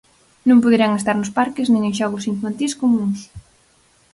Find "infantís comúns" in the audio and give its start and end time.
2.33-3.19